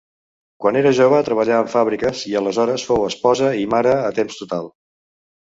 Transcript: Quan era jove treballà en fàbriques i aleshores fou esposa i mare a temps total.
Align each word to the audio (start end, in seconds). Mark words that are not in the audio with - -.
Quan 0.63 0.79
era 0.79 0.93
jove 0.99 1.19
treballà 1.27 1.59
en 1.65 1.69
fàbriques 1.73 2.23
i 2.31 2.35
aleshores 2.41 2.87
fou 2.89 3.07
esposa 3.11 3.53
i 3.65 3.69
mare 3.75 3.95
a 4.11 4.11
temps 4.23 4.39
total. 4.41 4.73